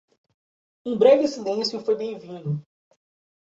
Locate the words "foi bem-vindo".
1.85-2.59